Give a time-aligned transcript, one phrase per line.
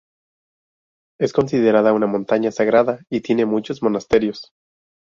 [1.19, 4.51] Es considerada una montaña sagrada y tiene muchos monasterios.